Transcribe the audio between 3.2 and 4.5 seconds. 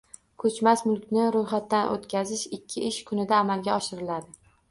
amalga oshiriladi.